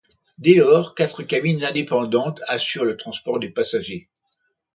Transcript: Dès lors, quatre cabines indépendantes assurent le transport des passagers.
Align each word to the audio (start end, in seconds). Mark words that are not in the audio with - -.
Dès 0.39 0.55
lors, 0.55 0.95
quatre 0.95 1.21
cabines 1.21 1.63
indépendantes 1.63 2.41
assurent 2.47 2.85
le 2.85 2.97
transport 2.97 3.37
des 3.39 3.49
passagers. 3.49 4.09